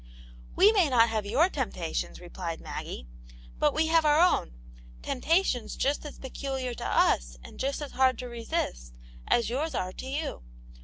[0.55, 3.07] "We may not have your temptations," replied Maggie,"
[3.59, 4.57] but we have our own;
[5.03, 8.95] temptations just as peculiar to us and just as hard to resist,
[9.27, 10.41] as yours are to you.